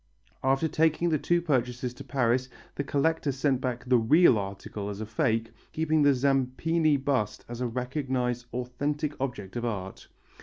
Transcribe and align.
After 0.43 0.67
taking 0.67 1.09
the 1.09 1.19
two 1.19 1.43
purchases 1.43 1.93
to 1.93 2.03
Paris 2.03 2.49
the 2.73 2.83
collector 2.83 3.31
sent 3.31 3.61
back 3.61 3.85
the 3.85 3.99
real 3.99 4.39
article 4.39 4.89
as 4.89 4.99
a 4.99 5.05
fake, 5.05 5.51
keeping 5.73 6.01
the 6.01 6.15
Zampini 6.15 6.97
bust 6.97 7.45
as 7.47 7.61
a 7.61 7.67
recognized 7.67 8.47
authentic 8.51 9.13
object 9.21 9.55
of 9.55 9.63
art. 9.63 10.07